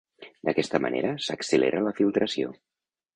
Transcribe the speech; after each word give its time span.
D'aquesta 0.47 0.79
manera 0.85 1.11
s'accelera 1.25 1.83
la 1.89 1.93
filtració. 1.99 2.51